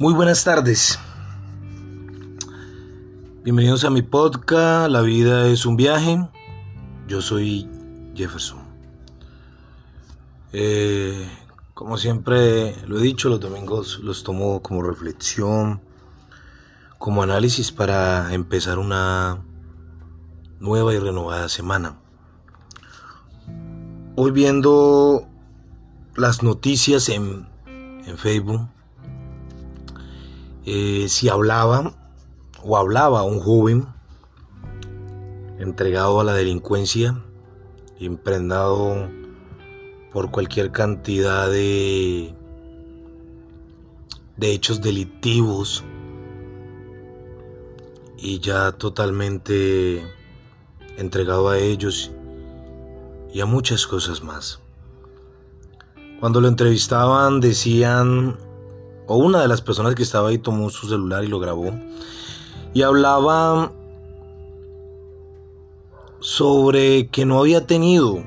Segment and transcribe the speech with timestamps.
[0.00, 0.98] Muy buenas tardes.
[3.44, 6.26] Bienvenidos a mi podcast La vida es un viaje.
[7.06, 7.68] Yo soy
[8.14, 8.60] Jefferson.
[10.54, 11.28] Eh,
[11.74, 15.82] como siempre lo he dicho, los domingos los tomo como reflexión,
[16.96, 19.44] como análisis para empezar una
[20.60, 21.98] nueva y renovada semana.
[24.16, 25.28] Hoy viendo
[26.16, 28.66] las noticias en, en Facebook
[30.66, 31.94] eh, si hablaba
[32.62, 33.86] o hablaba un joven
[35.58, 37.22] entregado a la delincuencia,
[37.98, 39.08] impregnado
[40.12, 42.34] por cualquier cantidad de,
[44.36, 45.84] de hechos delictivos
[48.18, 50.02] y ya totalmente
[50.96, 52.10] entregado a ellos
[53.32, 54.60] y a muchas cosas más.
[56.20, 58.36] Cuando lo entrevistaban decían
[59.12, 61.72] o una de las personas que estaba ahí tomó su celular y lo grabó
[62.72, 63.72] y hablaba
[66.20, 68.22] sobre que no había tenido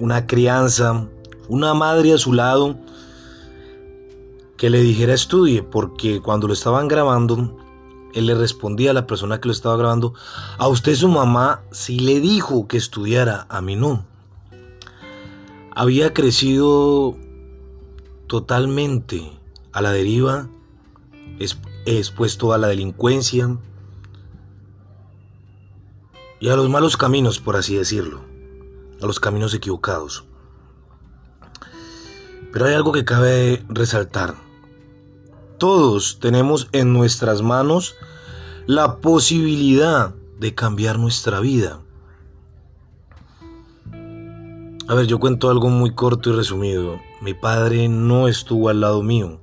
[0.00, 1.06] una crianza,
[1.48, 2.76] una madre a su lado
[4.56, 7.56] que le dijera estudie, porque cuando lo estaban grabando,
[8.12, 10.14] él le respondía a la persona que lo estaba grabando,
[10.58, 14.04] a usted su mamá sí le dijo que estudiara, a mí no.
[15.76, 17.14] Había crecido
[18.26, 19.37] totalmente
[19.78, 20.48] a la deriva,
[21.86, 23.56] expuesto a la delincuencia
[26.40, 28.22] y a los malos caminos, por así decirlo,
[29.00, 30.24] a los caminos equivocados.
[32.52, 34.34] Pero hay algo que cabe resaltar.
[35.58, 37.94] Todos tenemos en nuestras manos
[38.66, 41.78] la posibilidad de cambiar nuestra vida.
[44.88, 46.98] A ver, yo cuento algo muy corto y resumido.
[47.20, 49.40] Mi padre no estuvo al lado mío.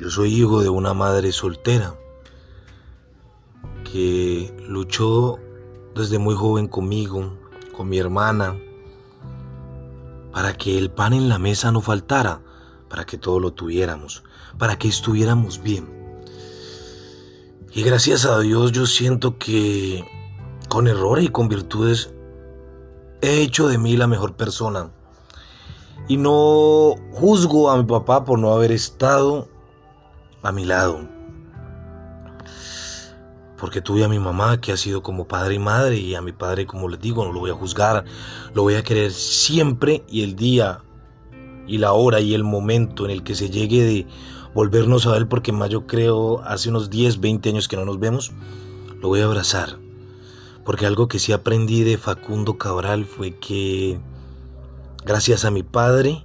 [0.00, 1.94] Yo soy hijo de una madre soltera
[3.84, 5.38] que luchó
[5.94, 7.36] desde muy joven conmigo,
[7.76, 8.58] con mi hermana,
[10.32, 12.40] para que el pan en la mesa no faltara,
[12.88, 14.24] para que todo lo tuviéramos,
[14.56, 15.86] para que estuviéramos bien.
[17.70, 20.02] Y gracias a Dios yo siento que
[20.70, 22.10] con errores y con virtudes
[23.20, 24.90] he hecho de mí la mejor persona.
[26.08, 29.49] Y no juzgo a mi papá por no haber estado
[30.42, 31.00] a mi lado.
[33.58, 36.32] Porque tuve a mi mamá que ha sido como padre y madre y a mi
[36.32, 38.04] padre, como les digo, no lo voy a juzgar,
[38.54, 40.80] lo voy a querer siempre y el día
[41.66, 44.06] y la hora y el momento en el que se llegue de
[44.54, 48.00] volvernos a ver, porque más yo creo hace unos 10, 20 años que no nos
[48.00, 48.32] vemos,
[49.00, 49.78] lo voy a abrazar.
[50.64, 54.00] Porque algo que sí aprendí de Facundo Cabral fue que
[55.04, 56.24] gracias a mi padre,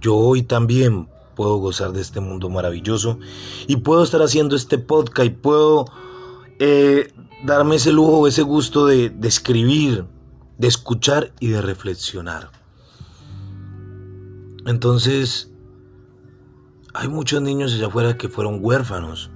[0.00, 3.20] yo hoy también puedo gozar de este mundo maravilloso
[3.68, 5.84] y puedo estar haciendo este podcast y puedo
[6.58, 7.12] eh,
[7.44, 10.06] darme ese lujo, ese gusto de, escribir,
[10.58, 12.50] de escuchar y de reflexionar.
[14.64, 15.52] Entonces,
[16.94, 19.30] hay muchos niños allá afuera que fueron huérfanos,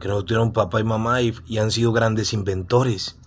[0.00, 3.18] que no tuvieron papá y mamá y han sido grandes inventores.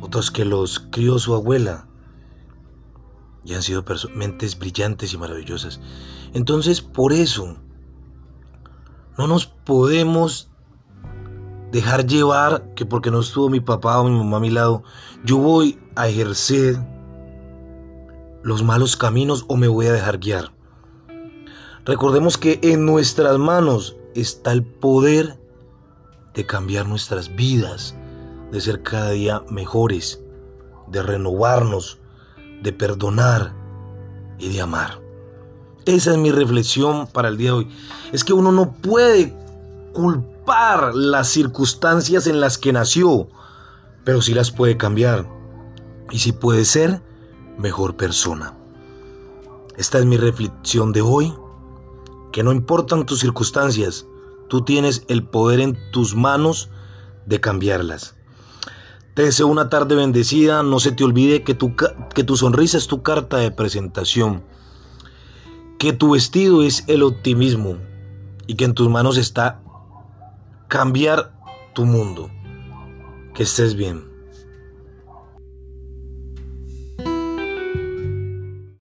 [0.00, 1.89] Otros que los crió su abuela
[3.50, 3.84] y han sido
[4.14, 5.80] mentes brillantes y maravillosas.
[6.34, 7.56] Entonces, por eso,
[9.18, 10.48] no nos podemos
[11.72, 14.84] dejar llevar que porque no estuvo mi papá o mi mamá a mi lado,
[15.24, 16.78] yo voy a ejercer
[18.44, 20.52] los malos caminos o me voy a dejar guiar.
[21.84, 25.40] Recordemos que en nuestras manos está el poder
[26.34, 27.96] de cambiar nuestras vidas,
[28.52, 30.22] de ser cada día mejores,
[30.86, 32.00] de renovarnos,
[32.62, 33.54] de perdonar
[34.38, 35.00] y de amar.
[35.86, 37.68] Esa es mi reflexión para el día de hoy.
[38.12, 39.34] Es que uno no puede
[39.92, 43.28] culpar las circunstancias en las que nació,
[44.04, 45.26] pero sí las puede cambiar.
[46.10, 47.02] Y sí puede ser
[47.58, 48.54] mejor persona.
[49.76, 51.34] Esta es mi reflexión de hoy.
[52.32, 54.06] Que no importan tus circunstancias,
[54.48, 56.70] tú tienes el poder en tus manos
[57.26, 58.14] de cambiarlas.
[59.24, 60.62] Deseo una tarde bendecida.
[60.62, 64.42] No se te olvide que tu, que tu sonrisa es tu carta de presentación.
[65.78, 67.76] Que tu vestido es el optimismo.
[68.46, 69.62] Y que en tus manos está
[70.68, 71.32] cambiar
[71.74, 72.30] tu mundo.
[73.34, 74.09] Que estés bien.